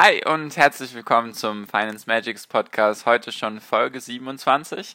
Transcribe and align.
Hi 0.00 0.24
und 0.26 0.56
herzlich 0.56 0.94
willkommen 0.94 1.34
zum 1.34 1.66
Finance 1.66 2.04
Magics 2.06 2.46
Podcast. 2.46 3.04
Heute 3.04 3.32
schon 3.32 3.60
Folge 3.60 4.00
27. 4.00 4.94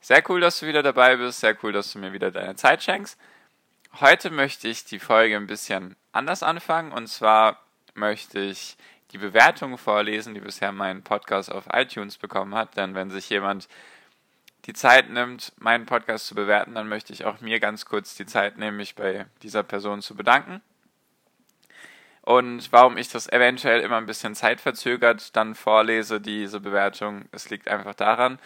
Sehr 0.00 0.22
cool, 0.30 0.40
dass 0.40 0.60
du 0.60 0.66
wieder 0.66 0.82
dabei 0.82 1.16
bist. 1.16 1.40
Sehr 1.40 1.54
cool, 1.62 1.70
dass 1.70 1.92
du 1.92 1.98
mir 1.98 2.14
wieder 2.14 2.30
deine 2.30 2.56
Zeit 2.56 2.82
schenkst. 2.82 3.18
Heute 4.00 4.30
möchte 4.30 4.66
ich 4.66 4.86
die 4.86 5.00
Folge 5.00 5.36
ein 5.36 5.46
bisschen 5.46 5.96
anders 6.12 6.42
anfangen. 6.42 6.92
Und 6.92 7.08
zwar 7.08 7.60
möchte 7.92 8.40
ich 8.40 8.78
die 9.12 9.18
Bewertungen 9.18 9.76
vorlesen, 9.76 10.32
die 10.32 10.40
bisher 10.40 10.72
mein 10.72 11.02
Podcast 11.02 11.52
auf 11.52 11.64
iTunes 11.74 12.16
bekommen 12.16 12.54
hat. 12.54 12.74
Denn 12.78 12.94
wenn 12.94 13.10
sich 13.10 13.28
jemand 13.28 13.68
die 14.64 14.72
Zeit 14.72 15.10
nimmt, 15.10 15.52
meinen 15.58 15.84
Podcast 15.84 16.26
zu 16.26 16.34
bewerten, 16.34 16.74
dann 16.74 16.88
möchte 16.88 17.12
ich 17.12 17.26
auch 17.26 17.42
mir 17.42 17.60
ganz 17.60 17.84
kurz 17.84 18.14
die 18.14 18.24
Zeit 18.24 18.56
nehmen, 18.56 18.78
mich 18.78 18.94
bei 18.94 19.26
dieser 19.42 19.62
Person 19.62 20.00
zu 20.00 20.14
bedanken. 20.14 20.62
Und 22.28 22.72
warum 22.72 22.98
ich 22.98 23.08
das 23.08 23.26
eventuell 23.32 23.80
immer 23.80 23.96
ein 23.96 24.04
bisschen 24.04 24.34
zeitverzögert 24.34 25.34
dann 25.34 25.54
vorlese, 25.54 26.20
diese 26.20 26.60
Bewertung, 26.60 27.24
es 27.32 27.48
liegt 27.48 27.68
einfach 27.68 27.94
daran, 27.94 28.38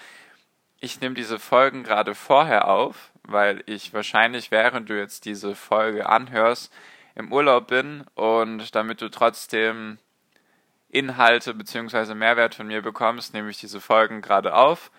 ich 0.79 1.01
nehme 1.01 1.17
diese 1.17 1.41
Folgen 1.41 1.83
gerade 1.83 2.15
vorher 2.15 2.69
auf, 2.69 3.11
weil 3.25 3.65
ich 3.67 3.93
wahrscheinlich, 3.93 4.53
während 4.53 4.89
du 4.89 4.97
jetzt 4.97 5.25
diese 5.25 5.57
Folge 5.57 6.09
anhörst, 6.09 6.73
im 7.17 7.33
Urlaub 7.33 7.67
bin 7.67 8.05
und 8.15 8.73
damit 8.77 9.01
du 9.01 9.09
trotzdem 9.09 9.99
Inhalte 10.89 11.53
bzw. 11.53 12.15
Mehrwert 12.15 12.55
von 12.55 12.69
mir 12.69 12.83
bekommst, 12.83 13.35
nehme 13.35 13.51
ich 13.51 13.59
diese 13.59 13.81
Folgen 13.81 14.23
gerade 14.23 14.55
auf 14.55 14.93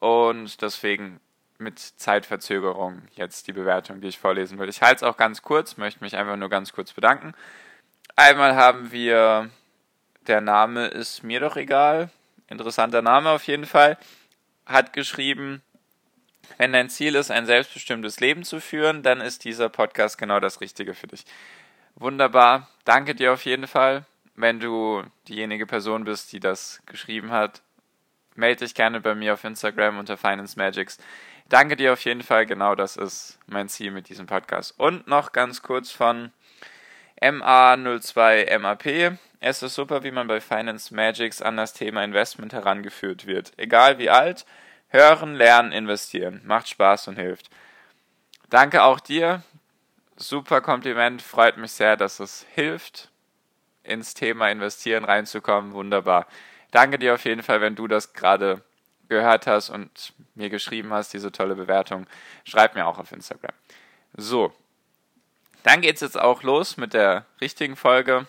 und 0.00 0.60
deswegen 0.60 1.18
mit 1.56 1.78
Zeitverzögerung 1.78 3.00
jetzt 3.12 3.46
die 3.46 3.54
Bewertung, 3.54 4.02
die 4.02 4.08
ich 4.08 4.18
vorlesen 4.18 4.58
will. 4.58 4.68
Ich 4.68 4.82
halte 4.82 4.96
es 4.96 5.02
auch 5.02 5.16
ganz 5.16 5.40
kurz, 5.40 5.78
möchte 5.78 6.04
mich 6.04 6.14
einfach 6.14 6.36
nur 6.36 6.50
ganz 6.50 6.74
kurz 6.74 6.92
bedanken. 6.92 7.32
Einmal 8.18 8.56
haben 8.56 8.90
wir, 8.90 9.48
der 10.26 10.40
Name 10.40 10.88
ist 10.88 11.22
mir 11.22 11.38
doch 11.38 11.54
egal, 11.54 12.10
interessanter 12.48 13.00
Name 13.00 13.30
auf 13.30 13.44
jeden 13.44 13.64
Fall, 13.64 13.96
hat 14.66 14.92
geschrieben, 14.92 15.62
wenn 16.56 16.72
dein 16.72 16.90
Ziel 16.90 17.14
ist, 17.14 17.30
ein 17.30 17.46
selbstbestimmtes 17.46 18.18
Leben 18.18 18.42
zu 18.42 18.58
führen, 18.58 19.04
dann 19.04 19.20
ist 19.20 19.44
dieser 19.44 19.68
Podcast 19.68 20.18
genau 20.18 20.40
das 20.40 20.60
Richtige 20.60 20.94
für 20.94 21.06
dich. 21.06 21.26
Wunderbar, 21.94 22.68
danke 22.84 23.14
dir 23.14 23.32
auf 23.32 23.44
jeden 23.44 23.68
Fall. 23.68 24.04
Wenn 24.34 24.58
du 24.58 25.04
diejenige 25.28 25.66
Person 25.66 26.02
bist, 26.02 26.32
die 26.32 26.40
das 26.40 26.82
geschrieben 26.86 27.30
hat, 27.30 27.62
melde 28.34 28.64
dich 28.64 28.74
gerne 28.74 29.00
bei 29.00 29.14
mir 29.14 29.34
auf 29.34 29.44
Instagram 29.44 29.96
unter 29.96 30.16
Finance 30.16 30.58
Magics. 30.58 30.98
Danke 31.48 31.76
dir 31.76 31.92
auf 31.92 32.04
jeden 32.04 32.24
Fall, 32.24 32.46
genau 32.46 32.74
das 32.74 32.96
ist 32.96 33.38
mein 33.46 33.68
Ziel 33.68 33.92
mit 33.92 34.08
diesem 34.08 34.26
Podcast. 34.26 34.74
Und 34.76 35.06
noch 35.06 35.30
ganz 35.30 35.62
kurz 35.62 35.92
von 35.92 36.32
MA02MAP. 37.20 39.18
Es 39.40 39.62
ist 39.62 39.74
super, 39.74 40.02
wie 40.02 40.10
man 40.10 40.26
bei 40.26 40.40
Finance 40.40 40.94
Magics 40.94 41.42
an 41.42 41.56
das 41.56 41.72
Thema 41.72 42.02
Investment 42.02 42.52
herangeführt 42.52 43.26
wird. 43.26 43.52
Egal 43.56 43.98
wie 43.98 44.10
alt, 44.10 44.46
hören, 44.88 45.34
lernen, 45.34 45.72
investieren. 45.72 46.40
Macht 46.44 46.68
Spaß 46.68 47.08
und 47.08 47.16
hilft. 47.16 47.50
Danke 48.50 48.82
auch 48.82 49.00
dir. 49.00 49.42
Super 50.16 50.60
Kompliment. 50.60 51.22
Freut 51.22 51.56
mich 51.56 51.72
sehr, 51.72 51.96
dass 51.96 52.18
es 52.18 52.46
hilft, 52.54 53.10
ins 53.84 54.14
Thema 54.14 54.48
Investieren 54.50 55.04
reinzukommen. 55.04 55.72
Wunderbar. 55.72 56.26
Danke 56.70 56.98
dir 56.98 57.14
auf 57.14 57.24
jeden 57.24 57.42
Fall, 57.42 57.60
wenn 57.60 57.76
du 57.76 57.86
das 57.86 58.12
gerade 58.12 58.62
gehört 59.08 59.46
hast 59.46 59.70
und 59.70 60.12
mir 60.34 60.50
geschrieben 60.50 60.92
hast, 60.92 61.14
diese 61.14 61.32
tolle 61.32 61.54
Bewertung. 61.54 62.06
Schreib 62.44 62.74
mir 62.74 62.86
auch 62.86 62.98
auf 62.98 63.12
Instagram. 63.12 63.54
So, 64.16 64.52
dann 65.68 65.82
geht 65.82 65.96
es 65.96 66.00
jetzt 66.00 66.18
auch 66.18 66.42
los 66.42 66.78
mit 66.78 66.94
der 66.94 67.26
richtigen 67.42 67.76
Folge. 67.76 68.26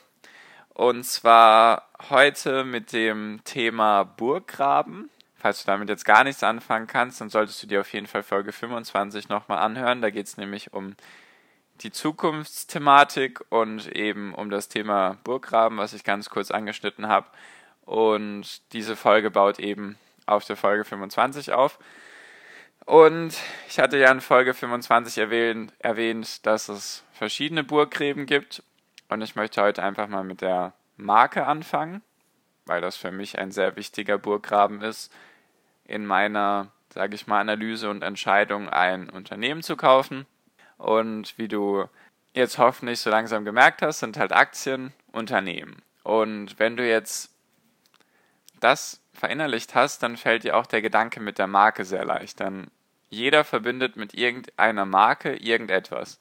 Und 0.74 1.06
zwar 1.06 1.88
heute 2.10 2.66
mit 2.66 2.92
dem 2.92 3.40
Thema 3.46 4.04
Burggraben. 4.04 5.10
Falls 5.38 5.64
du 5.64 5.68
damit 5.68 5.88
jetzt 5.88 6.04
gar 6.04 6.26
nichts 6.26 6.44
anfangen 6.44 6.86
kannst, 6.88 7.22
dann 7.22 7.30
solltest 7.30 7.64
du 7.64 7.68
dir 7.68 7.80
auf 7.80 7.94
jeden 7.94 8.08
Fall 8.08 8.24
Folge 8.24 8.52
25 8.52 9.30
nochmal 9.30 9.60
anhören. 9.60 10.02
Da 10.02 10.10
geht 10.10 10.28
es 10.28 10.36
nämlich 10.36 10.74
um 10.74 10.98
die 11.80 11.92
Zukunftsthematik 11.92 13.40
und 13.48 13.88
eben 13.96 14.34
um 14.34 14.50
das 14.50 14.68
Thema 14.68 15.16
Burggraben, 15.24 15.78
was 15.78 15.94
ich 15.94 16.04
ganz 16.04 16.30
kurz 16.30 16.52
angeschnitten 16.52 17.08
habe. 17.08 17.28
Und 17.86 18.74
diese 18.74 18.98
Folge 18.98 19.32
baut 19.32 19.60
eben 19.60 19.98
auf 20.26 20.44
der 20.44 20.58
Folge 20.58 20.84
25 20.84 21.54
auf. 21.54 21.80
Und 22.90 23.38
ich 23.68 23.78
hatte 23.78 24.00
ja 24.00 24.12
in 24.12 24.20
Folge 24.20 24.56
25 24.56 25.20
erwähnt, 25.20 25.72
erwähnt, 25.78 26.44
dass 26.48 26.70
es 26.70 27.04
verschiedene 27.12 27.64
Burggräben 27.64 28.26
gibt. 28.26 28.64
Und 29.10 29.22
ich 29.22 29.36
möchte 29.36 29.62
heute 29.62 29.84
einfach 29.84 30.08
mal 30.08 30.24
mit 30.24 30.42
der 30.42 30.74
Marke 30.98 31.46
anfangen, 31.46 32.02
weil 32.66 32.82
das 32.82 32.98
für 32.98 33.12
mich 33.12 33.38
ein 33.38 33.52
sehr 33.52 33.76
wichtiger 33.76 34.18
Burggraben 34.18 34.82
ist, 34.82 35.14
in 35.86 36.04
meiner, 36.04 36.72
sage 36.92 37.14
ich 37.14 37.28
mal, 37.28 37.40
Analyse 37.42 37.92
und 37.92 38.02
Entscheidung 38.02 38.70
ein 38.70 39.12
Unternehmen 39.12 39.62
zu 39.62 39.78
kaufen. 39.78 40.26
Und 40.80 41.38
wie 41.38 41.48
du 41.48 41.86
jetzt 42.34 42.58
hoffentlich 42.58 43.02
so 43.02 43.12
langsam 43.12 43.46
gemerkt 43.46 43.84
hast, 43.84 44.00
sind 44.00 44.18
halt 44.18 44.34
Aktien 44.34 44.94
Unternehmen. 45.12 45.84
Und 46.02 46.58
wenn 46.58 46.76
du 46.76 46.90
jetzt 46.90 47.32
das 48.60 49.00
verinnerlicht 49.14 49.76
hast, 49.76 50.02
dann 50.02 50.18
fällt 50.18 50.44
dir 50.44 50.58
auch 50.58 50.66
der 50.66 50.82
Gedanke 50.82 51.20
mit 51.20 51.38
der 51.38 51.46
Marke 51.46 51.86
sehr 51.86 52.04
leicht. 52.04 52.40
Dann 52.40 52.72
jeder 53.10 53.44
verbindet 53.44 53.96
mit 53.96 54.14
irgendeiner 54.14 54.86
Marke 54.86 55.36
irgendetwas. 55.36 56.20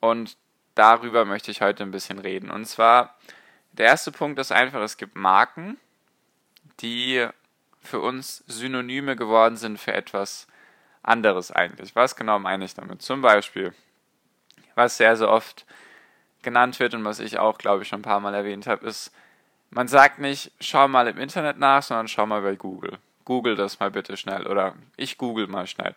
Und 0.00 0.36
darüber 0.74 1.24
möchte 1.24 1.50
ich 1.50 1.60
heute 1.60 1.82
ein 1.82 1.90
bisschen 1.90 2.18
reden. 2.18 2.50
Und 2.50 2.66
zwar, 2.66 3.16
der 3.72 3.86
erste 3.86 4.12
Punkt 4.12 4.38
ist 4.38 4.52
einfach, 4.52 4.80
es 4.80 4.96
gibt 4.96 5.16
Marken, 5.16 5.78
die 6.80 7.26
für 7.80 8.00
uns 8.00 8.44
Synonyme 8.46 9.16
geworden 9.16 9.56
sind 9.56 9.78
für 9.78 9.92
etwas 9.92 10.46
anderes 11.02 11.50
eigentlich. 11.50 11.96
Was 11.96 12.16
genau 12.16 12.38
meine 12.38 12.64
ich 12.64 12.74
damit? 12.74 13.02
Zum 13.02 13.22
Beispiel, 13.22 13.72
was 14.74 14.96
sehr, 14.96 15.16
sehr 15.16 15.30
oft 15.30 15.64
genannt 16.42 16.78
wird 16.78 16.94
und 16.94 17.04
was 17.04 17.18
ich 17.18 17.38
auch, 17.38 17.58
glaube 17.58 17.82
ich, 17.82 17.88
schon 17.88 18.00
ein 18.00 18.02
paar 18.02 18.20
Mal 18.20 18.34
erwähnt 18.34 18.66
habe, 18.66 18.86
ist, 18.86 19.12
man 19.70 19.88
sagt 19.88 20.18
nicht, 20.18 20.52
schau 20.60 20.88
mal 20.88 21.08
im 21.08 21.18
Internet 21.18 21.58
nach, 21.58 21.82
sondern 21.82 22.08
schau 22.08 22.26
mal 22.26 22.42
bei 22.42 22.56
Google. 22.56 22.98
Google 23.24 23.56
das 23.56 23.80
mal 23.80 23.90
bitte 23.90 24.16
schnell 24.16 24.46
oder 24.46 24.74
ich 24.96 25.18
google 25.18 25.46
mal 25.46 25.66
schnell. 25.66 25.94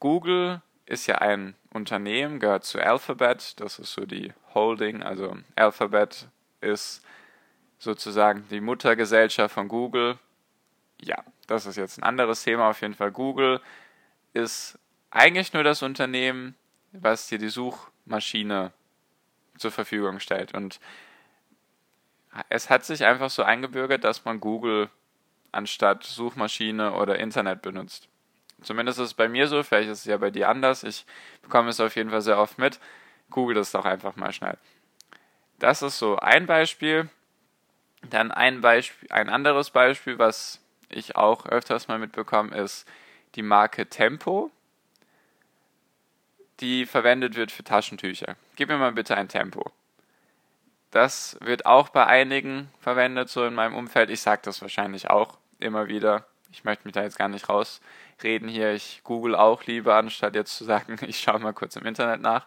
Google 0.00 0.62
ist 0.86 1.06
ja 1.06 1.18
ein 1.18 1.54
Unternehmen, 1.72 2.40
gehört 2.40 2.64
zu 2.64 2.80
Alphabet, 2.80 3.60
das 3.60 3.78
ist 3.78 3.92
so 3.92 4.06
die 4.06 4.32
Holding, 4.54 5.02
also 5.02 5.36
Alphabet 5.54 6.28
ist 6.60 7.04
sozusagen 7.78 8.46
die 8.50 8.60
Muttergesellschaft 8.60 9.54
von 9.54 9.68
Google. 9.68 10.18
Ja, 11.00 11.22
das 11.46 11.66
ist 11.66 11.76
jetzt 11.76 11.98
ein 11.98 12.02
anderes 12.02 12.42
Thema 12.42 12.70
auf 12.70 12.80
jeden 12.80 12.94
Fall. 12.94 13.12
Google 13.12 13.60
ist 14.32 14.78
eigentlich 15.10 15.52
nur 15.52 15.64
das 15.64 15.82
Unternehmen, 15.82 16.54
was 16.92 17.28
dir 17.28 17.38
die 17.38 17.48
Suchmaschine 17.48 18.72
zur 19.56 19.70
Verfügung 19.70 20.20
stellt. 20.20 20.54
Und 20.54 20.80
es 22.48 22.70
hat 22.70 22.84
sich 22.84 23.04
einfach 23.04 23.30
so 23.30 23.42
eingebürgert, 23.42 24.04
dass 24.04 24.24
man 24.24 24.40
Google 24.40 24.90
anstatt 25.52 26.04
Suchmaschine 26.04 26.94
oder 26.94 27.18
Internet 27.18 27.62
benutzt. 27.62 28.08
Zumindest 28.62 28.98
ist 28.98 29.06
es 29.06 29.14
bei 29.14 29.28
mir 29.28 29.46
so, 29.46 29.62
vielleicht 29.62 29.88
ist 29.88 30.00
es 30.00 30.04
ja 30.04 30.16
bei 30.16 30.30
dir 30.30 30.48
anders. 30.48 30.82
Ich 30.84 31.06
bekomme 31.42 31.70
es 31.70 31.80
auf 31.80 31.96
jeden 31.96 32.10
Fall 32.10 32.20
sehr 32.20 32.38
oft 32.38 32.58
mit. 32.58 32.78
Google 33.30 33.54
das 33.54 33.72
doch 33.72 33.84
einfach 33.84 34.16
mal 34.16 34.32
schnell. 34.32 34.58
Das 35.58 35.82
ist 35.82 35.98
so 35.98 36.16
ein 36.16 36.46
Beispiel. 36.46 37.08
Dann 38.02 38.32
ein 38.32 38.60
Beispiel, 38.60 39.10
ein 39.12 39.28
anderes 39.28 39.70
Beispiel, 39.70 40.18
was 40.18 40.60
ich 40.88 41.16
auch 41.16 41.46
öfters 41.46 41.88
mal 41.88 41.98
mitbekomme, 41.98 42.56
ist 42.56 42.88
die 43.34 43.42
Marke 43.42 43.86
Tempo, 43.86 44.50
die 46.60 46.86
verwendet 46.86 47.36
wird 47.36 47.52
für 47.52 47.64
Taschentücher. 47.64 48.36
Gib 48.56 48.68
mir 48.68 48.78
mal 48.78 48.92
bitte 48.92 49.16
ein 49.16 49.28
Tempo. 49.28 49.70
Das 50.90 51.38
wird 51.40 51.66
auch 51.66 51.90
bei 51.90 52.06
einigen 52.06 52.68
verwendet, 52.80 53.28
so 53.28 53.44
in 53.44 53.54
meinem 53.54 53.76
Umfeld. 53.76 54.10
Ich 54.10 54.20
sage 54.20 54.42
das 54.44 54.60
wahrscheinlich 54.60 55.08
auch 55.08 55.38
immer 55.58 55.86
wieder. 55.86 56.26
Ich 56.50 56.64
möchte 56.64 56.84
mich 56.84 56.94
da 56.94 57.02
jetzt 57.02 57.18
gar 57.18 57.28
nicht 57.28 57.48
rausreden 58.20 58.48
hier. 58.48 58.72
Ich 58.72 59.00
google 59.04 59.34
auch 59.34 59.64
lieber, 59.64 59.96
anstatt 59.96 60.34
jetzt 60.34 60.56
zu 60.56 60.64
sagen, 60.64 60.98
ich 61.06 61.20
schaue 61.20 61.40
mal 61.40 61.52
kurz 61.52 61.76
im 61.76 61.86
Internet 61.86 62.20
nach. 62.20 62.46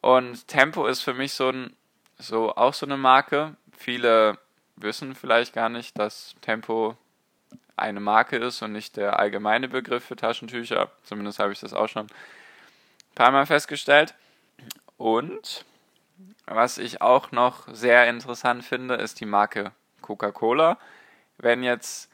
Und 0.00 0.48
Tempo 0.48 0.86
ist 0.86 1.02
für 1.02 1.14
mich 1.14 1.32
so 1.32 1.50
ein, 1.50 1.76
so 2.18 2.54
auch 2.56 2.74
so 2.74 2.86
eine 2.86 2.96
Marke. 2.96 3.56
Viele 3.76 4.38
wissen 4.76 5.14
vielleicht 5.14 5.52
gar 5.52 5.68
nicht, 5.68 5.98
dass 5.98 6.34
Tempo 6.40 6.96
eine 7.76 8.00
Marke 8.00 8.36
ist 8.36 8.62
und 8.62 8.72
nicht 8.72 8.96
der 8.96 9.18
allgemeine 9.18 9.68
Begriff 9.68 10.04
für 10.04 10.16
Taschentücher. 10.16 10.90
Zumindest 11.02 11.38
habe 11.38 11.52
ich 11.52 11.60
das 11.60 11.74
auch 11.74 11.88
schon 11.88 12.06
ein 12.06 13.14
paar 13.14 13.30
Mal 13.30 13.46
festgestellt. 13.46 14.14
Und 14.96 15.64
was 16.46 16.78
ich 16.78 17.00
auch 17.00 17.32
noch 17.32 17.68
sehr 17.72 18.08
interessant 18.08 18.64
finde, 18.64 18.94
ist 18.94 19.20
die 19.20 19.26
Marke 19.26 19.72
Coca-Cola. 20.02 20.78
Wenn 21.38 21.62
jetzt 21.62 22.09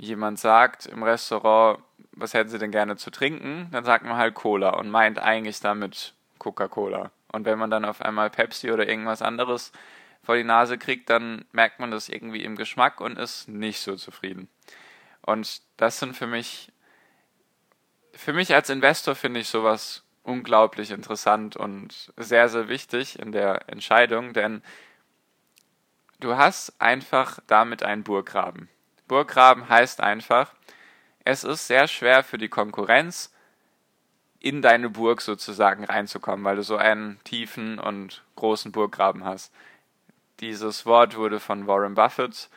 jemand 0.00 0.38
sagt 0.38 0.86
im 0.86 1.02
Restaurant, 1.02 1.78
was 2.12 2.34
hätten 2.34 2.48
Sie 2.48 2.58
denn 2.58 2.70
gerne 2.70 2.96
zu 2.96 3.10
trinken, 3.10 3.68
dann 3.70 3.84
sagt 3.84 4.04
man 4.04 4.16
halt 4.16 4.34
Cola 4.34 4.70
und 4.70 4.90
meint 4.90 5.18
eigentlich 5.18 5.60
damit 5.60 6.14
Coca-Cola. 6.38 7.10
Und 7.32 7.44
wenn 7.44 7.58
man 7.58 7.70
dann 7.70 7.84
auf 7.84 8.00
einmal 8.00 8.30
Pepsi 8.30 8.72
oder 8.72 8.88
irgendwas 8.88 9.22
anderes 9.22 9.72
vor 10.22 10.36
die 10.36 10.44
Nase 10.44 10.78
kriegt, 10.78 11.10
dann 11.10 11.44
merkt 11.52 11.80
man 11.80 11.90
das 11.90 12.08
irgendwie 12.08 12.42
im 12.44 12.56
Geschmack 12.56 13.00
und 13.00 13.18
ist 13.18 13.48
nicht 13.48 13.80
so 13.80 13.94
zufrieden. 13.94 14.48
Und 15.22 15.60
das 15.76 15.98
sind 15.98 16.16
für 16.16 16.26
mich, 16.26 16.72
für 18.14 18.32
mich 18.32 18.54
als 18.54 18.70
Investor 18.70 19.14
finde 19.14 19.40
ich 19.40 19.48
sowas 19.48 20.02
unglaublich 20.22 20.90
interessant 20.90 21.56
und 21.56 22.12
sehr, 22.16 22.48
sehr 22.48 22.68
wichtig 22.68 23.18
in 23.18 23.32
der 23.32 23.68
Entscheidung, 23.68 24.32
denn 24.32 24.62
du 26.20 26.36
hast 26.36 26.80
einfach 26.80 27.38
damit 27.46 27.82
einen 27.82 28.02
Burggraben. 28.02 28.68
Burggraben 29.10 29.68
heißt 29.68 30.00
einfach, 30.00 30.54
es 31.24 31.42
ist 31.42 31.66
sehr 31.66 31.88
schwer 31.88 32.22
für 32.22 32.38
die 32.38 32.48
Konkurrenz, 32.48 33.34
in 34.38 34.62
deine 34.62 34.88
Burg 34.88 35.20
sozusagen 35.20 35.84
reinzukommen, 35.84 36.44
weil 36.44 36.54
du 36.54 36.62
so 36.62 36.76
einen 36.76 37.18
tiefen 37.24 37.80
und 37.80 38.22
großen 38.36 38.70
Burggraben 38.70 39.24
hast. 39.24 39.52
Dieses 40.38 40.86
Wort 40.86 41.16
wurde 41.16 41.40
von 41.40 41.66
Warren 41.66 41.94
Buffett 41.94 42.48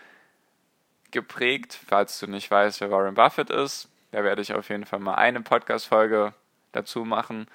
geprägt. 1.09 1.77
Falls 1.87 2.19
du 2.19 2.27
nicht 2.27 2.51
weißt, 2.51 2.81
wer 2.81 2.91
Warren 2.91 3.15
Buffett 3.15 3.49
ist, 3.49 3.89
da 4.11 4.23
werde 4.23 4.43
ich 4.43 4.53
auf 4.53 4.69
jeden 4.69 4.85
Fall 4.85 4.99
mal 4.99 5.15
eine 5.15 5.41
Podcast-Folge 5.41 6.35
dazu 6.71 7.03
machen. 7.03 7.47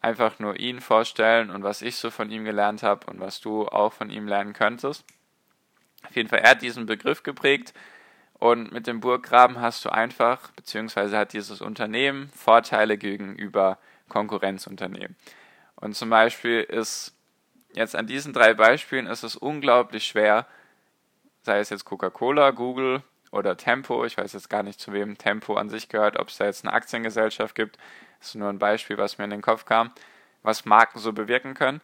Einfach 0.00 0.40
nur 0.40 0.58
ihn 0.58 0.80
vorstellen 0.80 1.50
und 1.50 1.62
was 1.62 1.80
ich 1.80 1.94
so 1.94 2.10
von 2.10 2.32
ihm 2.32 2.44
gelernt 2.44 2.82
habe 2.82 3.06
und 3.06 3.20
was 3.20 3.40
du 3.40 3.68
auch 3.68 3.92
von 3.92 4.10
ihm 4.10 4.26
lernen 4.26 4.52
könntest. 4.52 5.04
Auf 6.02 6.16
jeden 6.16 6.28
Fall, 6.28 6.40
er 6.40 6.50
hat 6.50 6.62
diesen 6.62 6.86
Begriff 6.86 7.22
geprägt 7.22 7.72
und 8.38 8.72
mit 8.72 8.86
dem 8.86 9.00
Burggraben 9.00 9.60
hast 9.60 9.84
du 9.84 9.90
einfach, 9.90 10.50
beziehungsweise 10.52 11.16
hat 11.16 11.32
dieses 11.32 11.60
Unternehmen 11.60 12.30
Vorteile 12.34 12.98
gegenüber 12.98 13.78
Konkurrenzunternehmen. 14.08 15.16
Und 15.76 15.94
zum 15.94 16.10
Beispiel 16.10 16.60
ist 16.60 17.14
jetzt 17.74 17.96
an 17.96 18.06
diesen 18.06 18.32
drei 18.32 18.54
Beispielen 18.54 19.06
ist 19.06 19.22
es 19.22 19.36
unglaublich 19.36 20.06
schwer, 20.06 20.46
sei 21.42 21.60
es 21.60 21.70
jetzt 21.70 21.84
Coca-Cola, 21.84 22.50
Google 22.50 23.02
oder 23.30 23.56
Tempo, 23.56 24.04
ich 24.04 24.16
weiß 24.16 24.32
jetzt 24.32 24.48
gar 24.48 24.62
nicht, 24.62 24.80
zu 24.80 24.92
wem 24.92 25.18
Tempo 25.18 25.54
an 25.54 25.68
sich 25.68 25.88
gehört, 25.88 26.18
ob 26.18 26.28
es 26.28 26.38
da 26.38 26.46
jetzt 26.46 26.64
eine 26.64 26.72
Aktiengesellschaft 26.74 27.54
gibt, 27.54 27.78
das 28.18 28.28
ist 28.28 28.34
nur 28.34 28.48
ein 28.48 28.58
Beispiel, 28.58 28.96
was 28.98 29.18
mir 29.18 29.24
in 29.24 29.30
den 29.30 29.42
Kopf 29.42 29.64
kam, 29.64 29.92
was 30.42 30.64
Marken 30.64 30.98
so 30.98 31.12
bewirken 31.12 31.54
können. 31.54 31.80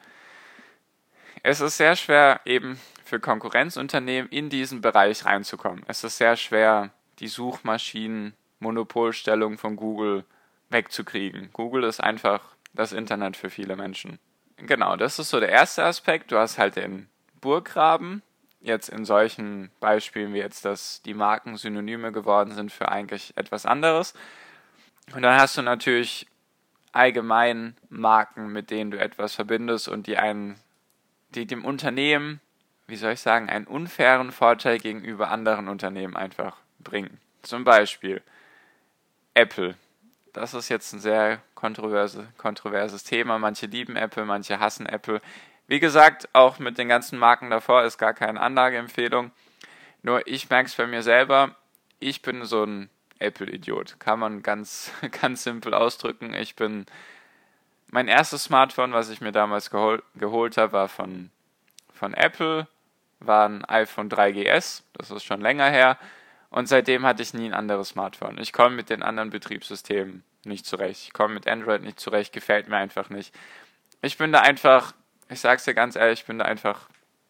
Es 1.43 1.61
ist 1.61 1.77
sehr 1.77 1.97
schwer, 1.97 2.41
eben 2.45 2.81
für 3.13 3.21
Konkurrenzunternehmen 3.21 4.31
in 4.31 4.49
diesen 4.49 4.81
Bereich 4.81 5.27
reinzukommen. 5.27 5.85
Es 5.87 6.03
ist 6.03 6.17
sehr 6.17 6.35
schwer, 6.35 6.89
die 7.19 7.29
Suchmaschinen, 7.29 8.33
Monopolstellung 8.59 9.59
von 9.59 9.77
Google 9.77 10.25
wegzukriegen. 10.71 11.51
Google 11.53 11.85
ist 11.85 12.03
einfach 12.03 12.41
das 12.73 12.95
Internet 12.95 13.37
für 13.37 13.51
viele 13.51 13.77
Menschen. 13.77 14.19
Genau, 14.57 14.97
das 14.97 15.19
ist 15.19 15.29
so 15.29 15.41
der 15.41 15.51
erste 15.51 15.85
Aspekt. 15.85 16.33
Du 16.33 16.39
hast 16.39 16.57
halt 16.57 16.77
den 16.77 17.07
Burggraben. 17.43 18.23
Jetzt 18.63 18.89
in 18.89 19.05
solchen 19.05 19.71
Beispielen 19.79 20.33
wie 20.33 20.39
jetzt, 20.39 20.65
dass 20.65 21.03
die 21.03 21.13
Marken 21.13 21.59
Synonyme 21.59 22.13
geworden 22.13 22.55
sind 22.55 22.73
für 22.73 22.89
eigentlich 22.89 23.37
etwas 23.37 23.67
anderes. 23.67 24.15
Und 25.15 25.21
dann 25.21 25.39
hast 25.39 25.59
du 25.59 25.61
natürlich 25.61 26.29
allgemein 26.93 27.77
Marken, 27.91 28.51
mit 28.53 28.71
denen 28.71 28.91
du 28.91 28.99
etwas 28.99 29.35
verbindest 29.35 29.87
und 29.87 30.07
die 30.07 30.17
einen 30.17 30.59
die 31.35 31.47
dem 31.47 31.67
Unternehmen, 31.67 32.41
wie 32.93 32.97
soll 32.97 33.15
ich 33.15 33.21
sagen, 33.23 33.49
einen 33.49 33.67
unfairen 33.67 34.33
Vorteil 34.33 34.79
gegenüber 34.79 35.31
anderen 35.31 35.69
Unternehmen 35.69 36.15
einfach 36.15 36.59
bringen. 36.79 37.19
Zum 37.41 37.65
Beispiel 37.65 38.21
Apple. 39.33 39.77
Das 40.35 40.53
ist 40.53 40.69
jetzt 40.69 40.93
ein 40.93 41.01
sehr 41.01 41.41
kontroverse, 41.55 42.29
kontroverses 42.37 43.03
Thema. 43.03 43.39
Manche 43.39 43.65
lieben 43.65 43.97
Apple, 43.97 44.27
manche 44.27 44.61
hassen 44.61 44.85
Apple. 44.85 45.23
Wie 45.67 45.81
gesagt, 45.81 46.29
auch 46.35 46.59
mit 46.59 46.77
den 46.77 46.89
ganzen 46.89 47.19
Marken 47.19 47.49
davor 47.49 47.83
ist 47.85 47.97
gar 47.97 48.13
keine 48.13 48.39
Anlageempfehlung. 48.39 49.31
Nur 50.03 50.27
ich 50.27 50.51
merke 50.51 50.67
es 50.69 50.75
bei 50.75 50.87
mir 50.87 51.03
selber. 51.03 51.57
Ich 51.99 52.21
bin 52.21 52.45
so 52.45 52.65
ein 52.65 52.91
Apple-Idiot. 53.21 54.01
Kann 54.01 54.19
man 54.19 54.43
ganz, 54.43 54.93
ganz 55.23 55.45
simpel 55.45 55.73
ausdrücken. 55.73 56.35
Ich 56.35 56.57
bin 56.57 56.85
mein 57.91 58.09
erstes 58.09 58.45
Smartphone, 58.45 58.93
was 58.93 59.09
ich 59.09 59.23
mir 59.23 59.33
damals 59.33 59.71
gehol 59.71 60.03
geholt 60.15 60.59
habe, 60.59 60.73
war 60.73 60.89
von, 60.89 61.31
von 61.95 62.13
Apple, 62.13 62.69
war 63.27 63.49
ein 63.49 63.65
iPhone 63.65 64.11
3GS, 64.11 64.83
das 64.95 65.11
ist 65.11 65.25
schon 65.25 65.41
länger 65.41 65.71
her. 65.71 65.99
Und 66.51 66.69
seitdem 66.69 67.07
hatte 67.07 67.23
ich 67.23 67.33
nie 67.33 67.47
ein 67.47 67.55
anderes 67.55 67.91
Smartphone. 67.91 68.39
Ich 68.39 68.53
komme 68.53 68.77
mit 68.77 68.91
den 68.91 69.03
anderen 69.03 69.31
Betriebssystemen 69.31 70.23
nicht 70.45 70.67
zurecht. 70.67 71.05
Ich 71.05 71.13
komme 71.13 71.35
mit 71.35 71.49
Android 71.49 71.83
nicht 71.83 71.99
zurecht, 71.99 72.33
gefällt 72.33 72.69
mir 72.69 72.77
einfach 72.77 73.09
nicht. 73.09 73.35
Ich 74.03 74.19
bin 74.19 74.33
da 74.33 74.41
einfach, 74.41 74.93
ich 75.29 75.41
sag's 75.41 75.65
dir 75.65 75.75
ganz 75.75 75.97
ehrlich, 75.97 76.21
ich 76.21 76.27
bin 76.27 76.39
da 76.39 76.45
einfach 76.45 76.89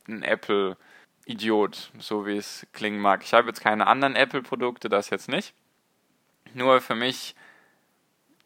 ein 0.09 0.23
Apple-Idiot, 0.23 1.93
so 1.99 2.27
wie 2.27 2.37
es 2.37 2.67
klingen 2.73 3.01
mag. 3.01 3.23
Ich 3.23 3.33
habe 3.33 3.49
jetzt 3.49 3.61
keine 3.61 3.87
anderen 3.87 4.17
Apple-Produkte, 4.17 4.89
das 4.89 5.11
jetzt 5.11 5.29
nicht. 5.29 5.55
Nur 6.55 6.81
für 6.81 6.95
mich 6.95 7.35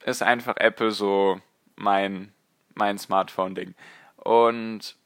ist 0.05 0.23
einfach 0.23 0.57
Apple 0.59 0.91
so 0.91 1.41
mein, 1.77 2.33
mein 2.75 2.99
Smartphone-Ding. 2.99 3.75
Und 4.17 4.97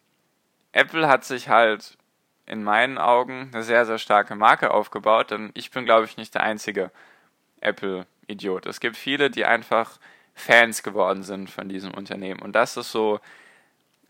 Apple 0.72 1.08
hat 1.08 1.24
sich 1.24 1.48
halt 1.48 1.96
in 2.50 2.64
meinen 2.64 2.98
Augen 2.98 3.48
eine 3.52 3.62
sehr, 3.62 3.86
sehr 3.86 3.98
starke 3.98 4.34
Marke 4.34 4.72
aufgebaut, 4.72 5.30
denn 5.30 5.50
ich 5.54 5.70
bin, 5.70 5.84
glaube 5.84 6.06
ich, 6.06 6.16
nicht 6.16 6.34
der 6.34 6.42
einzige 6.42 6.90
Apple-Idiot. 7.60 8.66
Es 8.66 8.80
gibt 8.80 8.96
viele, 8.96 9.30
die 9.30 9.44
einfach 9.44 10.00
Fans 10.34 10.82
geworden 10.82 11.22
sind 11.22 11.48
von 11.48 11.68
diesem 11.68 11.94
Unternehmen. 11.94 12.42
Und 12.42 12.56
das 12.56 12.76
ist 12.76 12.90
so 12.90 13.20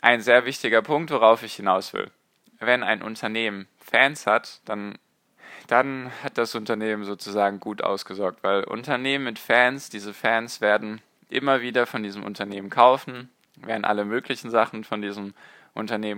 ein 0.00 0.22
sehr 0.22 0.46
wichtiger 0.46 0.80
Punkt, 0.80 1.10
worauf 1.10 1.42
ich 1.42 1.54
hinaus 1.54 1.92
will. 1.92 2.10
Wenn 2.58 2.82
ein 2.82 3.02
Unternehmen 3.02 3.68
Fans 3.78 4.26
hat, 4.26 4.62
dann, 4.64 4.96
dann 5.66 6.10
hat 6.24 6.38
das 6.38 6.54
Unternehmen 6.54 7.04
sozusagen 7.04 7.60
gut 7.60 7.82
ausgesorgt, 7.82 8.42
weil 8.42 8.64
Unternehmen 8.64 9.24
mit 9.24 9.38
Fans, 9.38 9.90
diese 9.90 10.14
Fans 10.14 10.62
werden 10.62 11.02
immer 11.28 11.60
wieder 11.60 11.84
von 11.84 12.02
diesem 12.02 12.24
Unternehmen 12.24 12.70
kaufen, 12.70 13.28
werden 13.56 13.84
alle 13.84 14.06
möglichen 14.06 14.50
Sachen 14.50 14.82
von 14.82 15.02
diesem 15.02 15.24
Unternehmen 15.24 15.59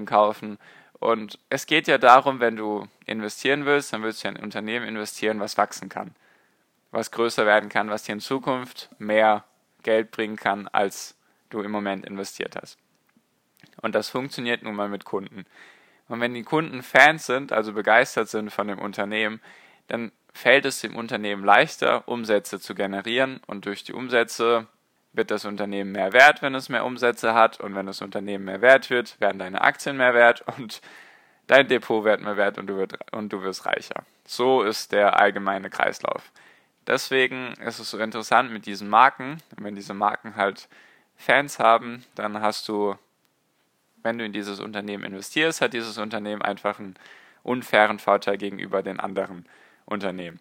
kaufen. 0.06 0.58
Und 0.98 1.38
es 1.48 1.66
geht 1.66 1.88
ja 1.88 1.98
darum, 1.98 2.40
wenn 2.40 2.56
du 2.56 2.86
investieren 3.06 3.64
willst, 3.66 3.92
dann 3.92 4.02
willst 4.02 4.22
du 4.22 4.28
in 4.28 4.36
ein 4.36 4.42
Unternehmen 4.44 4.86
investieren, 4.86 5.40
was 5.40 5.58
wachsen 5.58 5.88
kann, 5.88 6.14
was 6.90 7.10
größer 7.10 7.44
werden 7.44 7.68
kann, 7.68 7.90
was 7.90 8.04
dir 8.04 8.12
in 8.12 8.20
Zukunft 8.20 8.88
mehr 8.98 9.44
Geld 9.82 10.10
bringen 10.12 10.36
kann, 10.36 10.68
als 10.68 11.16
du 11.50 11.60
im 11.60 11.70
Moment 11.70 12.06
investiert 12.06 12.56
hast. 12.56 12.78
Und 13.80 13.94
das 13.94 14.08
funktioniert 14.08 14.62
nun 14.62 14.76
mal 14.76 14.88
mit 14.88 15.04
Kunden. 15.04 15.44
Und 16.08 16.20
wenn 16.20 16.34
die 16.34 16.42
Kunden 16.42 16.82
Fans 16.82 17.26
sind, 17.26 17.52
also 17.52 17.72
begeistert 17.72 18.28
sind 18.28 18.50
von 18.50 18.68
dem 18.68 18.78
Unternehmen, 18.78 19.40
dann 19.88 20.12
fällt 20.32 20.64
es 20.64 20.80
dem 20.80 20.96
Unternehmen 20.96 21.44
leichter, 21.44 22.06
Umsätze 22.06 22.60
zu 22.60 22.74
generieren 22.74 23.40
und 23.46 23.66
durch 23.66 23.84
die 23.84 23.92
Umsätze 23.92 24.66
wird 25.12 25.30
das 25.30 25.44
Unternehmen 25.44 25.92
mehr 25.92 26.12
wert, 26.12 26.42
wenn 26.42 26.54
es 26.54 26.68
mehr 26.68 26.84
Umsätze 26.84 27.34
hat. 27.34 27.60
Und 27.60 27.74
wenn 27.74 27.86
das 27.86 28.02
Unternehmen 28.02 28.44
mehr 28.44 28.60
wert 28.60 28.90
wird, 28.90 29.20
werden 29.20 29.38
deine 29.38 29.60
Aktien 29.60 29.96
mehr 29.96 30.14
wert 30.14 30.44
und 30.58 30.80
dein 31.46 31.68
Depot 31.68 32.04
wird 32.04 32.20
mehr 32.20 32.36
wert 32.36 32.58
und 32.58 32.66
du, 32.66 32.76
wird, 32.76 32.98
und 33.12 33.32
du 33.32 33.42
wirst 33.42 33.66
reicher. 33.66 34.04
So 34.24 34.62
ist 34.62 34.92
der 34.92 35.18
allgemeine 35.18 35.70
Kreislauf. 35.70 36.32
Deswegen 36.86 37.52
ist 37.64 37.78
es 37.78 37.90
so 37.90 37.98
interessant 37.98 38.50
mit 38.50 38.66
diesen 38.66 38.88
Marken. 38.88 39.38
Und 39.56 39.64
wenn 39.64 39.74
diese 39.74 39.94
Marken 39.94 40.36
halt 40.36 40.68
Fans 41.16 41.58
haben, 41.58 42.04
dann 42.14 42.40
hast 42.40 42.68
du, 42.68 42.96
wenn 44.02 44.18
du 44.18 44.24
in 44.24 44.32
dieses 44.32 44.60
Unternehmen 44.60 45.04
investierst, 45.04 45.60
hat 45.60 45.74
dieses 45.74 45.98
Unternehmen 45.98 46.42
einfach 46.42 46.78
einen 46.78 46.96
unfairen 47.42 47.98
Vorteil 47.98 48.38
gegenüber 48.38 48.82
den 48.82 48.98
anderen 48.98 49.46
Unternehmen. 49.84 50.40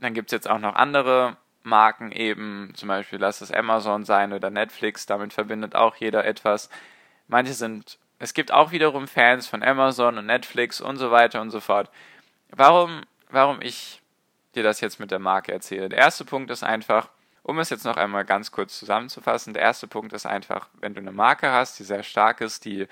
Dann 0.00 0.14
gibt 0.14 0.28
es 0.28 0.32
jetzt 0.32 0.48
auch 0.48 0.58
noch 0.58 0.74
andere 0.74 1.36
Marken 1.66 2.12
eben, 2.12 2.72
zum 2.74 2.88
Beispiel 2.88 3.18
lass 3.18 3.40
es 3.40 3.52
Amazon 3.52 4.04
sein 4.04 4.32
oder 4.32 4.50
Netflix, 4.50 5.04
damit 5.04 5.32
verbindet 5.32 5.74
auch 5.74 5.96
jeder 5.96 6.24
etwas. 6.24 6.70
Manche 7.26 7.52
sind, 7.52 7.98
es 8.18 8.32
gibt 8.32 8.52
auch 8.52 8.70
wiederum 8.70 9.08
Fans 9.08 9.46
von 9.46 9.62
Amazon 9.62 10.16
und 10.16 10.26
Netflix 10.26 10.80
und 10.80 10.96
so 10.96 11.10
weiter 11.10 11.40
und 11.40 11.50
so 11.50 11.60
fort. 11.60 11.90
Warum, 12.50 13.02
warum 13.28 13.60
ich 13.60 14.00
dir 14.54 14.62
das 14.62 14.80
jetzt 14.80 15.00
mit 15.00 15.10
der 15.10 15.18
Marke 15.18 15.52
erzähle? 15.52 15.88
Der 15.88 15.98
erste 15.98 16.24
Punkt 16.24 16.50
ist 16.50 16.62
einfach, 16.62 17.10
um 17.42 17.58
es 17.58 17.70
jetzt 17.70 17.84
noch 17.84 17.96
einmal 17.96 18.24
ganz 18.24 18.52
kurz 18.52 18.78
zusammenzufassen, 18.78 19.52
der 19.52 19.62
erste 19.62 19.88
Punkt 19.88 20.12
ist 20.12 20.24
einfach, 20.24 20.68
wenn 20.80 20.94
du 20.94 21.00
eine 21.00 21.12
Marke 21.12 21.50
hast, 21.50 21.78
die 21.78 21.84
sehr 21.84 22.04
stark 22.04 22.40
ist, 22.40 22.64
die 22.64 22.86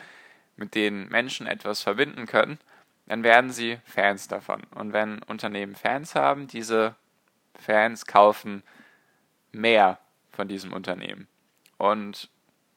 mit 0.57 0.75
denen 0.75 1.09
Menschen 1.09 1.47
etwas 1.47 1.81
verbinden 1.81 2.27
können, 2.27 2.59
dann 3.07 3.23
werden 3.23 3.51
sie 3.51 3.79
Fans 3.85 4.29
davon. 4.29 4.63
Und 4.75 4.93
wenn 4.93 5.23
Unternehmen 5.23 5.75
Fans 5.75 6.15
haben, 6.15 6.49
diese 6.49 6.97
Fans 7.59 8.07
kaufen 8.07 8.63
mehr 9.53 9.99
von 10.31 10.49
diesem 10.49 10.73
Unternehmen. 10.73 11.29
Und 11.79 12.31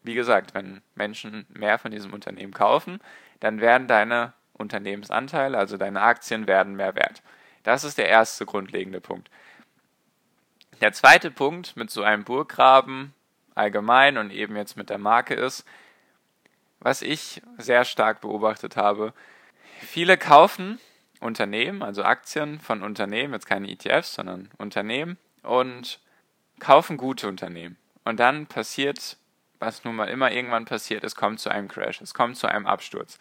wie 0.03 0.13
gesagt, 0.13 0.53
wenn 0.53 0.81
Menschen 0.95 1.45
mehr 1.49 1.77
von 1.77 1.91
diesem 1.91 2.13
Unternehmen 2.13 2.53
kaufen, 2.53 2.99
dann 3.39 3.59
werden 3.59 3.87
deine 3.87 4.33
Unternehmensanteile, 4.53 5.57
also 5.57 5.77
deine 5.77 6.01
Aktien, 6.01 6.47
werden 6.47 6.75
mehr 6.75 6.95
wert. 6.95 7.21
Das 7.63 7.83
ist 7.83 7.97
der 7.97 8.07
erste 8.07 8.45
grundlegende 8.45 9.01
Punkt. 9.01 9.29
Der 10.81 10.93
zweite 10.93 11.31
Punkt 11.31 11.75
mit 11.75 11.89
so 11.89 12.03
einem 12.03 12.23
Burggraben 12.23 13.13
allgemein 13.55 14.17
und 14.17 14.31
eben 14.31 14.55
jetzt 14.55 14.77
mit 14.77 14.89
der 14.89 14.99
Marke 14.99 15.33
ist, 15.33 15.65
was 16.79 17.01
ich 17.01 17.41
sehr 17.57 17.83
stark 17.83 18.21
beobachtet 18.21 18.77
habe, 18.77 19.13
viele 19.81 20.17
kaufen 20.17 20.79
Unternehmen, 21.19 21.81
also 21.81 22.03
Aktien 22.03 22.59
von 22.59 22.83
Unternehmen, 22.83 23.33
jetzt 23.33 23.47
keine 23.47 23.69
ETFs, 23.69 24.15
sondern 24.15 24.49
Unternehmen 24.57 25.17
und 25.43 25.99
kaufen 26.59 26.97
gute 26.97 27.27
Unternehmen. 27.27 27.77
Und 28.05 28.19
dann 28.19 28.47
passiert, 28.47 29.17
was 29.59 29.83
nun 29.83 29.95
mal 29.95 30.09
immer 30.09 30.31
irgendwann 30.31 30.65
passiert, 30.65 31.03
es 31.03 31.15
kommt 31.15 31.39
zu 31.39 31.49
einem 31.49 31.67
Crash, 31.67 32.01
es 32.01 32.13
kommt 32.13 32.37
zu 32.37 32.47
einem 32.47 32.65
Absturz. 32.65 33.17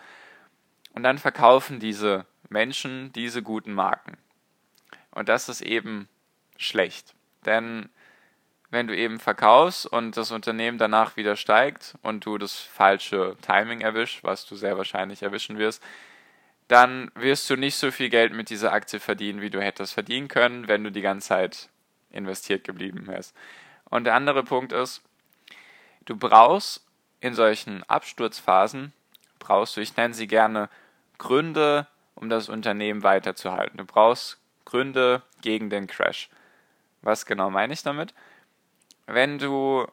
Und 0.92 1.02
dann 1.02 1.18
verkaufen 1.18 1.80
diese 1.80 2.26
Menschen 2.48 3.12
diese 3.12 3.42
guten 3.42 3.72
Marken. 3.72 4.16
Und 5.10 5.28
das 5.28 5.48
ist 5.48 5.62
eben 5.62 6.08
schlecht. 6.56 7.14
Denn 7.44 7.88
wenn 8.70 8.86
du 8.86 8.96
eben 8.96 9.18
verkaufst 9.20 9.86
und 9.86 10.16
das 10.16 10.30
Unternehmen 10.30 10.78
danach 10.78 11.16
wieder 11.16 11.36
steigt 11.36 11.94
und 12.02 12.24
du 12.26 12.38
das 12.38 12.54
falsche 12.54 13.36
Timing 13.42 13.80
erwischst, 13.80 14.24
was 14.24 14.46
du 14.46 14.56
sehr 14.56 14.76
wahrscheinlich 14.76 15.22
erwischen 15.22 15.58
wirst, 15.58 15.82
dann 16.68 17.10
wirst 17.14 17.48
du 17.48 17.56
nicht 17.56 17.76
so 17.76 17.90
viel 17.90 18.08
Geld 18.08 18.32
mit 18.32 18.50
dieser 18.50 18.72
Aktie 18.72 18.98
verdienen, 18.98 19.40
wie 19.40 19.50
du 19.50 19.62
hättest 19.62 19.92
verdienen 19.92 20.28
können, 20.28 20.68
wenn 20.68 20.82
du 20.82 20.90
die 20.90 21.00
ganze 21.00 21.28
Zeit 21.28 21.68
investiert 22.10 22.64
geblieben 22.64 23.06
wärst. 23.06 23.34
Und 23.88 24.04
der 24.04 24.14
andere 24.14 24.42
Punkt 24.42 24.72
ist, 24.72 25.02
du 26.06 26.16
brauchst 26.16 26.84
in 27.20 27.34
solchen 27.34 27.82
Absturzphasen, 27.84 28.92
brauchst 29.38 29.76
du, 29.76 29.80
ich 29.80 29.96
nenne 29.96 30.14
sie 30.14 30.26
gerne 30.26 30.68
Gründe, 31.18 31.86
um 32.14 32.28
das 32.28 32.48
Unternehmen 32.48 33.02
weiterzuhalten. 33.02 33.78
Du 33.78 33.84
brauchst 33.84 34.38
Gründe 34.64 35.22
gegen 35.42 35.70
den 35.70 35.86
Crash. 35.86 36.28
Was 37.02 37.26
genau 37.26 37.50
meine 37.50 37.72
ich 37.72 37.82
damit? 37.82 38.14
Wenn 39.06 39.38
du 39.38 39.86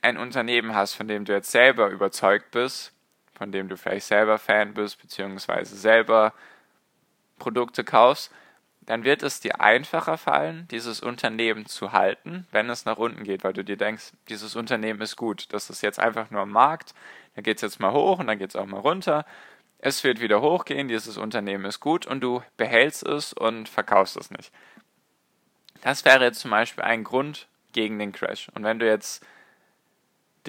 ein 0.00 0.16
Unternehmen 0.16 0.74
hast, 0.74 0.94
von 0.94 1.08
dem 1.08 1.24
du 1.24 1.32
jetzt 1.32 1.50
selber 1.50 1.88
überzeugt 1.90 2.50
bist, 2.52 2.92
von 3.38 3.52
dem 3.52 3.68
du 3.68 3.76
vielleicht 3.76 4.06
selber 4.06 4.38
Fan 4.38 4.74
bist, 4.74 5.00
beziehungsweise 5.00 5.76
selber 5.76 6.34
Produkte 7.38 7.84
kaufst, 7.84 8.32
dann 8.88 9.04
wird 9.04 9.22
es 9.22 9.40
dir 9.40 9.60
einfacher 9.60 10.16
fallen, 10.16 10.66
dieses 10.70 11.00
Unternehmen 11.00 11.66
zu 11.66 11.92
halten, 11.92 12.46
wenn 12.50 12.70
es 12.70 12.86
nach 12.86 12.96
unten 12.96 13.22
geht, 13.22 13.44
weil 13.44 13.52
du 13.52 13.62
dir 13.62 13.76
denkst, 13.76 14.12
dieses 14.28 14.56
Unternehmen 14.56 15.00
ist 15.02 15.16
gut. 15.16 15.52
Das 15.52 15.68
ist 15.68 15.82
jetzt 15.82 16.00
einfach 16.00 16.30
nur 16.30 16.40
am 16.40 16.50
Markt, 16.50 16.94
da 17.34 17.42
geht 17.42 17.56
es 17.56 17.62
jetzt 17.62 17.80
mal 17.80 17.92
hoch 17.92 18.18
und 18.18 18.26
dann 18.26 18.38
geht 18.38 18.50
es 18.50 18.56
auch 18.56 18.66
mal 18.66 18.80
runter. 18.80 19.26
Es 19.78 20.02
wird 20.04 20.20
wieder 20.20 20.40
hochgehen, 20.40 20.88
dieses 20.88 21.18
Unternehmen 21.18 21.66
ist 21.66 21.80
gut 21.80 22.06
und 22.06 22.20
du 22.20 22.42
behältst 22.56 23.06
es 23.06 23.32
und 23.32 23.68
verkaufst 23.68 24.16
es 24.16 24.30
nicht. 24.30 24.50
Das 25.82 26.04
wäre 26.04 26.24
jetzt 26.24 26.40
zum 26.40 26.50
Beispiel 26.50 26.82
ein 26.82 27.04
Grund 27.04 27.46
gegen 27.72 27.98
den 27.98 28.12
Crash. 28.12 28.48
Und 28.54 28.64
wenn 28.64 28.78
du 28.78 28.86
jetzt 28.86 29.24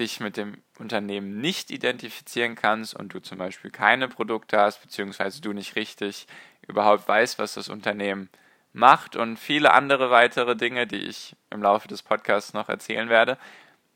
dich 0.00 0.18
mit 0.18 0.36
dem 0.36 0.62
Unternehmen 0.78 1.40
nicht 1.40 1.70
identifizieren 1.70 2.56
kannst 2.56 2.94
und 2.94 3.14
du 3.14 3.20
zum 3.20 3.38
Beispiel 3.38 3.70
keine 3.70 4.08
Produkte 4.08 4.58
hast, 4.58 4.82
beziehungsweise 4.82 5.40
du 5.40 5.52
nicht 5.52 5.76
richtig 5.76 6.26
überhaupt 6.66 7.06
weißt, 7.06 7.38
was 7.38 7.54
das 7.54 7.68
Unternehmen 7.68 8.28
macht 8.72 9.16
und 9.16 9.36
viele 9.36 9.72
andere 9.72 10.10
weitere 10.10 10.56
Dinge, 10.56 10.86
die 10.86 11.02
ich 11.02 11.36
im 11.50 11.62
Laufe 11.62 11.88
des 11.88 12.02
Podcasts 12.02 12.54
noch 12.54 12.68
erzählen 12.68 13.08
werde, 13.08 13.38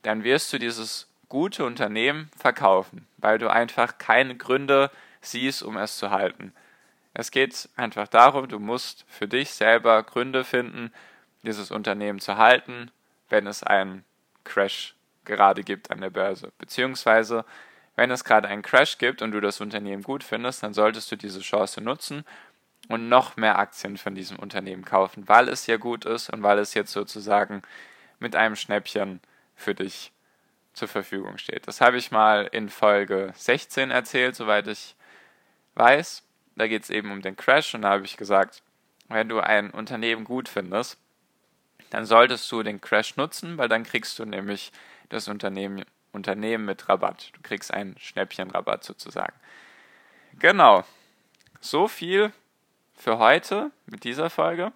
dann 0.02 0.24
wirst 0.24 0.52
du 0.52 0.58
dieses 0.58 1.08
gute 1.28 1.64
Unternehmen 1.64 2.30
verkaufen, 2.36 3.06
weil 3.16 3.38
du 3.38 3.50
einfach 3.50 3.98
keine 3.98 4.36
Gründe 4.36 4.90
siehst, 5.20 5.62
um 5.62 5.76
es 5.76 5.96
zu 5.96 6.10
halten. 6.10 6.52
Es 7.14 7.30
geht 7.30 7.68
einfach 7.76 8.08
darum, 8.08 8.48
du 8.48 8.58
musst 8.58 9.04
für 9.08 9.28
dich 9.28 9.50
selber 9.50 10.02
Gründe 10.02 10.44
finden, 10.44 10.92
dieses 11.42 11.70
Unternehmen 11.70 12.20
zu 12.20 12.36
halten, 12.36 12.90
wenn 13.28 13.46
es 13.46 13.62
einen 13.62 14.04
Crash 14.42 14.94
gerade 15.24 15.62
gibt 15.62 15.90
an 15.90 16.00
der 16.00 16.10
Börse. 16.10 16.52
Beziehungsweise, 16.58 17.44
wenn 17.96 18.10
es 18.10 18.24
gerade 18.24 18.48
einen 18.48 18.62
Crash 18.62 18.98
gibt 18.98 19.22
und 19.22 19.32
du 19.32 19.40
das 19.40 19.60
Unternehmen 19.60 20.02
gut 20.02 20.24
findest, 20.24 20.62
dann 20.62 20.74
solltest 20.74 21.10
du 21.12 21.16
diese 21.16 21.40
Chance 21.40 21.80
nutzen 21.80 22.24
und 22.88 23.08
noch 23.08 23.36
mehr 23.36 23.58
Aktien 23.58 23.96
von 23.96 24.14
diesem 24.14 24.38
Unternehmen 24.38 24.84
kaufen, 24.84 25.28
weil 25.28 25.48
es 25.48 25.66
ja 25.66 25.76
gut 25.76 26.04
ist 26.04 26.30
und 26.30 26.42
weil 26.42 26.58
es 26.58 26.74
jetzt 26.74 26.92
sozusagen 26.92 27.62
mit 28.18 28.36
einem 28.36 28.56
Schnäppchen 28.56 29.20
für 29.54 29.74
dich 29.74 30.12
zur 30.74 30.88
Verfügung 30.88 31.38
steht. 31.38 31.66
Das 31.68 31.80
habe 31.80 31.96
ich 31.96 32.10
mal 32.10 32.48
in 32.50 32.68
Folge 32.68 33.32
16 33.36 33.90
erzählt, 33.90 34.34
soweit 34.34 34.66
ich 34.66 34.96
weiß. 35.76 36.22
Da 36.56 36.66
geht 36.66 36.82
es 36.82 36.90
eben 36.90 37.10
um 37.12 37.22
den 37.22 37.36
Crash 37.36 37.74
und 37.74 37.82
da 37.82 37.90
habe 37.90 38.04
ich 38.04 38.16
gesagt, 38.16 38.62
wenn 39.08 39.28
du 39.28 39.40
ein 39.40 39.70
Unternehmen 39.70 40.24
gut 40.24 40.48
findest, 40.48 40.98
dann 41.90 42.04
solltest 42.04 42.50
du 42.50 42.62
den 42.62 42.80
Crash 42.80 43.16
nutzen, 43.16 43.58
weil 43.58 43.68
dann 43.68 43.84
kriegst 43.84 44.18
du 44.18 44.24
nämlich 44.24 44.72
das 45.08 45.28
Unternehmen, 45.28 45.84
Unternehmen 46.12 46.64
mit 46.64 46.88
Rabatt. 46.88 47.30
Du 47.34 47.40
kriegst 47.42 47.72
einen 47.72 47.96
Schnäppchenrabatt 47.98 48.84
sozusagen. 48.84 49.34
Genau. 50.38 50.84
So 51.60 51.88
viel 51.88 52.32
für 52.94 53.18
heute 53.18 53.70
mit 53.86 54.04
dieser 54.04 54.30
Folge. 54.30 54.72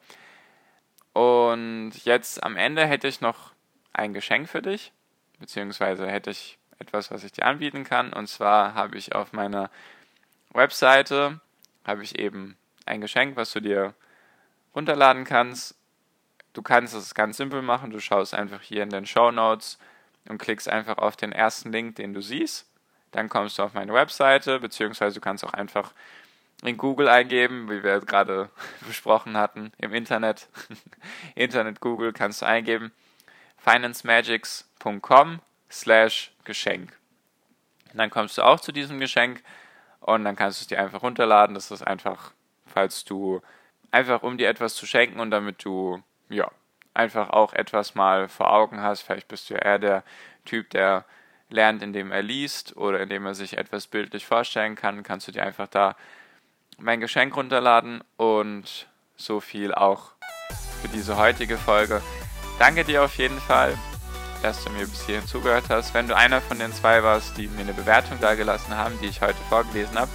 Und 1.12 1.92
jetzt 2.04 2.42
am 2.42 2.56
Ende 2.56 2.86
hätte 2.86 3.08
ich 3.08 3.20
noch 3.20 3.52
ein 3.92 4.12
Geschenk 4.12 4.48
für 4.48 4.62
dich, 4.62 4.92
beziehungsweise 5.38 6.08
hätte 6.08 6.30
ich 6.30 6.58
etwas, 6.78 7.10
was 7.10 7.24
ich 7.24 7.32
dir 7.32 7.44
anbieten 7.44 7.84
kann. 7.84 8.12
Und 8.12 8.28
zwar 8.28 8.74
habe 8.74 8.96
ich 8.96 9.14
auf 9.14 9.32
meiner 9.32 9.70
Webseite 10.52 11.40
habe 11.84 12.02
ich 12.02 12.18
eben 12.18 12.56
ein 12.86 13.00
Geschenk, 13.00 13.36
was 13.36 13.52
du 13.52 13.60
dir 13.60 13.94
runterladen 14.74 15.24
kannst. 15.24 15.76
Du 16.52 16.62
kannst 16.62 16.94
es 16.94 17.14
ganz 17.14 17.36
simpel 17.36 17.62
machen. 17.62 17.90
Du 17.90 18.00
schaust 18.00 18.34
einfach 18.34 18.62
hier 18.62 18.82
in 18.82 18.90
den 18.90 19.06
Show 19.06 19.30
Notes 19.30 19.78
und 20.28 20.38
klickst 20.38 20.68
einfach 20.68 20.98
auf 20.98 21.16
den 21.16 21.32
ersten 21.32 21.72
Link, 21.72 21.96
den 21.96 22.14
du 22.14 22.20
siehst. 22.20 22.66
Dann 23.12 23.28
kommst 23.28 23.58
du 23.58 23.62
auf 23.62 23.74
meine 23.74 23.94
Webseite, 23.94 24.60
beziehungsweise 24.60 25.16
du 25.16 25.20
kannst 25.20 25.44
auch 25.44 25.54
einfach 25.54 25.92
in 26.62 26.76
Google 26.76 27.08
eingeben, 27.08 27.70
wie 27.70 27.82
wir 27.82 28.00
gerade 28.00 28.50
besprochen 28.86 29.36
hatten, 29.36 29.72
im 29.78 29.94
Internet. 29.94 30.48
Internet 31.34 31.80
Google 31.80 32.12
kannst 32.12 32.42
du 32.42 32.46
eingeben 32.46 32.92
financemagics.com 33.58 35.40
slash 35.70 36.32
Geschenk. 36.44 36.92
Dann 37.94 38.10
kommst 38.10 38.38
du 38.38 38.42
auch 38.42 38.60
zu 38.60 38.72
diesem 38.72 39.00
Geschenk 39.00 39.42
und 40.00 40.24
dann 40.24 40.36
kannst 40.36 40.60
du 40.60 40.62
es 40.62 40.66
dir 40.68 40.78
einfach 40.78 41.02
runterladen. 41.02 41.54
Das 41.54 41.70
ist 41.70 41.86
einfach, 41.86 42.32
falls 42.66 43.04
du 43.04 43.42
einfach 43.90 44.22
um 44.22 44.38
dir 44.38 44.48
etwas 44.48 44.74
zu 44.74 44.86
schenken 44.86 45.20
und 45.20 45.30
damit 45.30 45.64
du, 45.64 46.02
ja, 46.28 46.50
einfach 46.94 47.30
auch 47.30 47.52
etwas 47.52 47.94
mal 47.94 48.28
vor 48.28 48.52
Augen 48.52 48.80
hast. 48.80 49.02
Vielleicht 49.02 49.28
bist 49.28 49.48
du 49.48 49.54
ja 49.54 49.60
eher 49.60 49.78
der 49.78 50.04
Typ, 50.44 50.70
der 50.70 51.04
lernt, 51.50 51.82
indem 51.82 52.12
er 52.12 52.22
liest 52.22 52.76
oder 52.76 53.00
indem 53.00 53.26
er 53.26 53.34
sich 53.34 53.56
etwas 53.56 53.86
bildlich 53.86 54.26
vorstellen 54.26 54.74
kann, 54.74 55.02
kannst 55.02 55.28
du 55.28 55.32
dir 55.32 55.42
einfach 55.42 55.68
da 55.68 55.96
mein 56.78 57.00
Geschenk 57.00 57.36
runterladen 57.36 58.02
und 58.16 58.86
so 59.16 59.40
viel 59.40 59.74
auch 59.74 60.12
für 60.80 60.88
diese 60.88 61.16
heutige 61.16 61.56
Folge. 61.56 62.02
Danke 62.58 62.84
dir 62.84 63.02
auf 63.02 63.16
jeden 63.16 63.40
Fall, 63.40 63.76
dass 64.42 64.62
du 64.62 64.70
mir 64.70 64.86
bis 64.86 65.06
hierhin 65.06 65.26
zugehört 65.26 65.64
hast. 65.70 65.94
Wenn 65.94 66.06
du 66.06 66.16
einer 66.16 66.40
von 66.40 66.58
den 66.58 66.72
zwei 66.72 67.02
warst, 67.02 67.36
die 67.36 67.48
mir 67.48 67.62
eine 67.62 67.72
Bewertung 67.72 68.18
da 68.20 68.34
gelassen 68.34 68.76
haben, 68.76 68.98
die 69.00 69.06
ich 69.06 69.20
heute 69.20 69.38
vorgelesen 69.48 69.98
habe, 69.98 70.10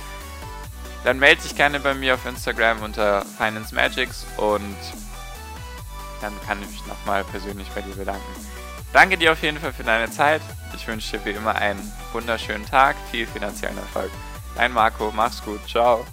dann 1.03 1.19
melde 1.19 1.41
dich 1.41 1.55
gerne 1.55 1.81
bei 1.81 1.93
mir 1.93 2.13
auf 2.13 2.25
Instagram 2.25 2.81
unter 2.81 3.25
Finance 3.25 3.75
Magics 3.75 4.25
und 4.37 4.77
dann 6.23 6.33
kann 6.47 6.61
ich 6.61 6.69
mich 6.69 6.85
nochmal 6.87 7.23
persönlich 7.25 7.69
bei 7.75 7.81
dir 7.81 7.95
bedanken. 7.95 8.21
Danke 8.93 9.17
dir 9.17 9.31
auf 9.31 9.41
jeden 9.41 9.59
Fall 9.59 9.73
für 9.73 9.83
deine 9.83 10.09
Zeit. 10.09 10.41
Ich 10.75 10.87
wünsche 10.87 11.17
dir 11.17 11.25
wie 11.25 11.31
immer 11.31 11.55
einen 11.55 11.91
wunderschönen 12.13 12.65
Tag, 12.65 12.95
viel 13.11 13.27
finanziellen 13.27 13.77
Erfolg. 13.77 14.11
Dein 14.55 14.71
Marco, 14.71 15.11
mach's 15.15 15.43
gut, 15.43 15.59
ciao. 15.67 16.05